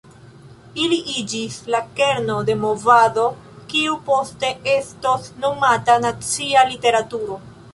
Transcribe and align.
Ili 0.83 0.95
iĝis 1.23 1.57
la 1.75 1.81
kerno 1.99 2.37
de 2.47 2.55
movado 2.61 3.25
kiu 3.73 3.99
poste 4.09 4.51
estos 4.77 5.29
nomata 5.45 5.99
nacia 6.07 6.67
literaturo. 6.73 7.39